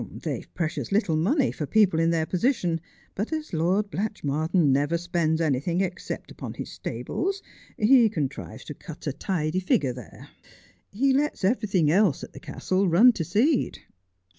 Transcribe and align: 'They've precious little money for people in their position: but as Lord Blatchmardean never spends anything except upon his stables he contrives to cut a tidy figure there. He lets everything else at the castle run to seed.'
'They've 0.23 0.51
precious 0.55 0.91
little 0.91 1.15
money 1.15 1.51
for 1.51 1.67
people 1.67 1.99
in 1.99 2.09
their 2.09 2.25
position: 2.25 2.81
but 3.13 3.31
as 3.31 3.53
Lord 3.53 3.91
Blatchmardean 3.91 4.71
never 4.71 4.97
spends 4.97 5.39
anything 5.39 5.81
except 5.81 6.31
upon 6.31 6.55
his 6.55 6.71
stables 6.71 7.43
he 7.77 8.09
contrives 8.09 8.63
to 8.65 8.73
cut 8.73 9.05
a 9.05 9.13
tidy 9.13 9.59
figure 9.59 9.93
there. 9.93 10.29
He 10.89 11.13
lets 11.13 11.43
everything 11.43 11.91
else 11.91 12.23
at 12.23 12.33
the 12.33 12.39
castle 12.39 12.87
run 12.89 13.11
to 13.13 13.23
seed.' 13.23 13.77